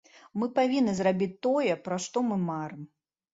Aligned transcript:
Мы 0.43 0.47
павінны 0.59 0.95
зрабіць 0.99 1.27
тое, 1.47 1.75
пра 1.89 2.01
што 2.07 2.25
мы 2.31 2.41
марым. 2.49 2.83